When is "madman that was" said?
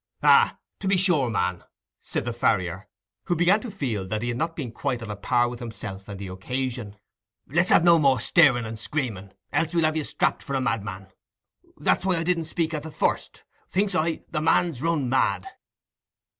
10.59-12.05